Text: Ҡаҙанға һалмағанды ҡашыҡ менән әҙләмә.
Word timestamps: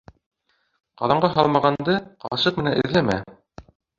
Ҡаҙанға 1.01 1.29
һалмағанды 1.33 1.99
ҡашыҡ 2.23 2.57
менән 2.63 2.81
әҙләмә. 2.85 3.21